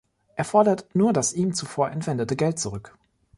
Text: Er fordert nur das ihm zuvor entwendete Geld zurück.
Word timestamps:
Er 0.35 0.45
fordert 0.45 0.95
nur 0.95 1.13
das 1.13 1.31
ihm 1.33 1.53
zuvor 1.53 1.91
entwendete 1.91 2.35
Geld 2.35 2.57
zurück. 2.57 2.97